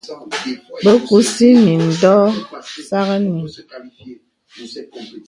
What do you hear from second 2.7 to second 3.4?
sâknì.